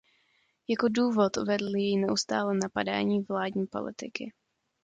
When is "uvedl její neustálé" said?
1.37-2.53